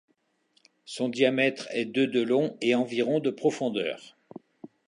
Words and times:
Son 0.85 1.09
diamètre 1.09 1.67
est 1.69 1.85
de 1.85 2.07
de 2.07 2.21
long 2.23 2.57
et 2.59 2.73
environ 2.73 3.19
de 3.19 3.29
profondeur. 3.29 4.17